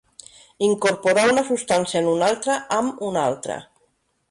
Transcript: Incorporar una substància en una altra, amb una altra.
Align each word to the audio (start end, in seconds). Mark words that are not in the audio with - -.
Incorporar 0.67 1.25
una 1.33 1.43
substància 1.51 2.01
en 2.01 2.09
una 2.15 2.31
altra, 2.33 2.57
amb 2.81 3.07
una 3.13 3.23
altra. 3.29 3.63